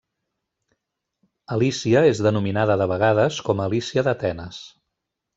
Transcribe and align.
Alícia 1.55 2.01
és 2.13 2.21
denominada 2.27 2.77
de 2.83 2.87
vegades 2.93 3.37
com 3.49 3.61
a 3.61 3.67
Alícia 3.69 4.05
d'Atenes. 4.09 4.63